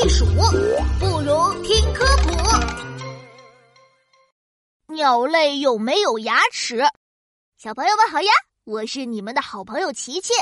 [0.00, 0.24] 避暑，
[1.00, 2.30] 不如听科普。
[4.94, 6.84] 鸟类有没有牙齿？
[7.56, 8.30] 小朋友们好呀，
[8.62, 10.32] 我是你们的好朋友琪琪。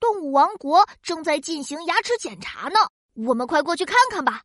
[0.00, 2.78] 动物王国正在进行牙齿检查呢，
[3.16, 4.40] 我们快过去看看吧。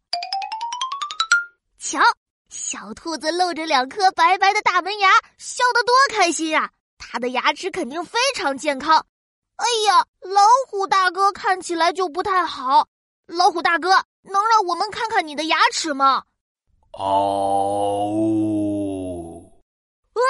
[1.79, 2.01] 瞧，
[2.49, 6.71] 小兔子露着两颗白白的大门牙，笑得多开心啊！
[6.97, 9.05] 它的牙齿肯定非常健康。
[9.55, 12.89] 哎呀，老虎大哥看起来就不太好。
[13.27, 16.23] 老虎大哥，能让我们看看你的牙齿吗？
[16.93, 18.11] 哦，
[20.13, 20.21] 哎，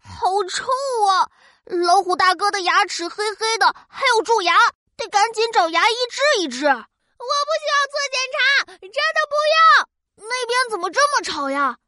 [0.00, 0.64] 好臭
[1.08, 1.30] 啊！
[1.64, 4.54] 老虎大哥的牙齿黑黑的，还有蛀牙，
[4.96, 6.66] 得赶紧找牙医治一治。
[6.66, 8.38] 我不需要做检查，
[8.80, 9.88] 真的不要。
[10.16, 11.78] 那边怎么这么吵呀？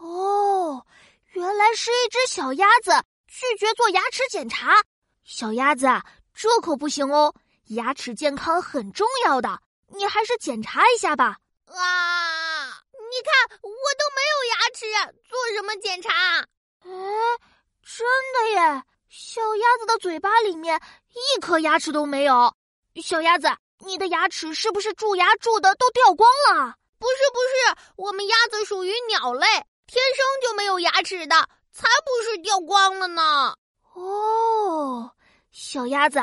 [0.00, 0.84] 哦，
[1.32, 2.90] 原来是一只小鸭子
[3.26, 4.82] 拒绝做牙齿检查。
[5.24, 5.86] 小鸭子，
[6.34, 7.34] 这可不行哦！
[7.68, 9.60] 牙齿健康很重要的，
[9.94, 11.36] 你还是检查一下吧。
[11.66, 12.64] 啊，
[13.10, 14.86] 你看我都没有牙齿，
[15.28, 16.10] 做什么检查？
[16.84, 16.90] 哎，
[17.82, 18.82] 真的耶！
[19.08, 22.54] 小鸭子的嘴巴里面一颗牙齿都没有。
[23.02, 23.48] 小鸭子，
[23.80, 26.74] 你的牙齿是不是蛀牙蛀的都掉光了？
[26.98, 29.46] 不是不是，我们鸭子属于鸟类，
[29.86, 31.36] 天生就没有牙齿的，
[31.72, 33.54] 才不是掉光了呢。
[33.94, 35.10] 哦，
[35.50, 36.20] 小鸭子，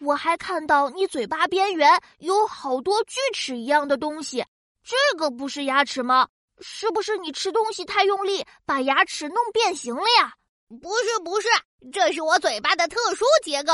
[0.00, 4.44] 我还看到你嘴巴边缘有好多锯齿一样的东西，
[4.84, 6.28] 这个不是牙齿吗？
[6.60, 10.34] 是不是你吃东西太用力，把牙齿弄变形了呀？
[10.80, 11.48] 不是不是，
[11.92, 13.72] 这是我嘴巴的特殊结构，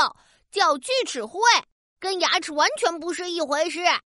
[0.51, 1.39] 叫锯齿喙，
[1.99, 3.81] 跟牙齿完全不是一回事。
[3.81, 4.01] 啊？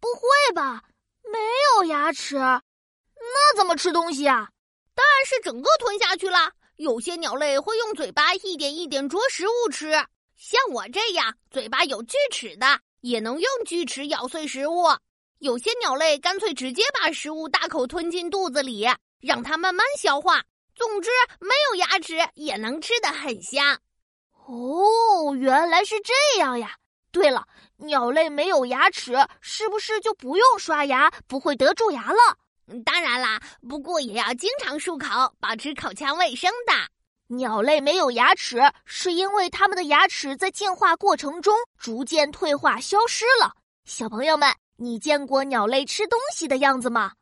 [0.00, 0.82] 不会吧？
[1.24, 1.38] 没
[1.76, 4.48] 有牙齿，那怎么吃东西啊？
[4.94, 6.52] 当然是整个吞下去啦。
[6.76, 9.92] 有些鸟类会用嘴巴一点一点啄食物吃，
[10.38, 14.84] 像我这样嘴巴有锯齿的，也能用锯齿咬碎食物。
[15.40, 18.86] 有些鸟类干脆直接把食物大口吞进肚子里，
[19.20, 20.40] 让它慢慢消化。
[20.76, 21.10] 总之，
[21.40, 23.80] 没有牙齿也能吃得很香。
[24.46, 26.76] 哦，原来是这样呀！
[27.10, 27.44] 对了，
[27.76, 32.38] 鸟类没有牙齿，是不是就不用刷牙，不会得蛀牙了？
[32.84, 36.72] 当然啦，不过也要经常漱口，保持口腔卫生的。
[37.30, 43.52] 鸟类没有牙齿，是因为它们的牙齿在进化过程中逐渐退化消失了。
[43.84, 47.12] 小朋友们，你见过鸟类吃东西的样子吗？